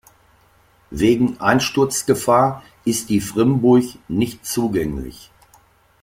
Wegen 0.89 1.39
Einsturzgefahr 1.39 2.63
ist 2.85 3.09
die 3.09 3.21
Frymburk 3.21 3.83
nicht 4.07 4.43
zugänglich. 4.47 5.29